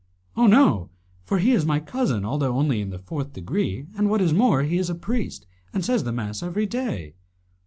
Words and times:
"Oh, 0.35 0.47
no! 0.47 0.89
for 1.25 1.37
he 1.37 1.51
is 1.51 1.63
my 1.63 1.79
cousin, 1.79 2.25
although 2.25 2.55
only 2.57 2.81
in 2.81 2.89
the 2.89 2.97
fourth 2.97 3.33
degree, 3.33 3.85
and, 3.95 4.09
what 4.09 4.19
is 4.19 4.33
more, 4.33 4.63
he 4.63 4.79
is 4.79 4.89
a 4.89 4.95
priest 4.95 5.45
and 5.73 5.85
says 5.85 6.05
the 6.05 6.11
mass 6.11 6.41
every 6.41 6.65
day." 6.65 7.13